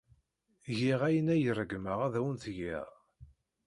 [0.77, 2.87] Giɣ ayen ay ṛeggmeɣ ad awen-t-geɣ.